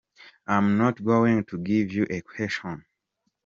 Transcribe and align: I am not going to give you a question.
I 0.47 0.57
am 0.57 0.79
not 0.79 1.03
going 1.03 1.43
to 1.45 1.59
give 1.59 1.93
you 1.93 2.07
a 2.09 2.21
question. 2.21 2.85